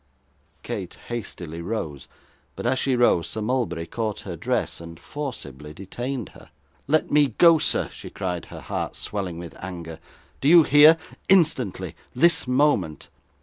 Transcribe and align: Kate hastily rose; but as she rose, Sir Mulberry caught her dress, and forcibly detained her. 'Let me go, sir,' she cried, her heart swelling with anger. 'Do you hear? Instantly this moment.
Kate 0.63 0.95
hastily 1.09 1.61
rose; 1.61 2.07
but 2.55 2.65
as 2.65 2.79
she 2.79 2.95
rose, 2.95 3.27
Sir 3.27 3.39
Mulberry 3.39 3.85
caught 3.85 4.21
her 4.21 4.35
dress, 4.35 4.81
and 4.81 4.99
forcibly 4.99 5.75
detained 5.75 6.29
her. 6.29 6.49
'Let 6.87 7.11
me 7.11 7.35
go, 7.37 7.59
sir,' 7.59 7.87
she 7.87 8.09
cried, 8.09 8.45
her 8.45 8.61
heart 8.61 8.95
swelling 8.95 9.37
with 9.37 9.55
anger. 9.63 9.99
'Do 10.41 10.47
you 10.47 10.63
hear? 10.63 10.97
Instantly 11.29 11.95
this 12.15 12.47
moment. 12.47 13.09